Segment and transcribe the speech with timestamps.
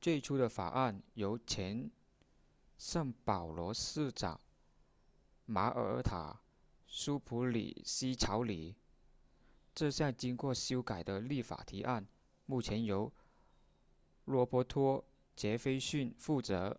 [0.00, 1.90] 最初的法案由前
[2.78, 4.40] 圣保罗市长
[5.44, 6.40] 玛尔塔
[6.86, 8.76] 苏普里希草拟
[9.74, 12.06] 这项经过修改的立法提案
[12.46, 13.12] 目前由
[14.24, 16.78] 罗伯托杰斐逊负责